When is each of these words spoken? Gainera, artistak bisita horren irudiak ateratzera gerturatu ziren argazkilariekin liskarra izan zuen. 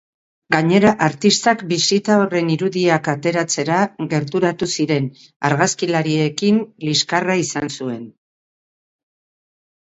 Gainera, 0.53 0.93
artistak 1.07 1.59
bisita 1.71 2.15
horren 2.21 2.49
irudiak 2.53 3.11
ateratzera 3.13 3.83
gerturatu 4.15 4.69
ziren 4.79 5.11
argazkilariekin 5.51 6.61
liskarra 6.89 7.39
izan 7.47 7.73
zuen. 7.79 8.05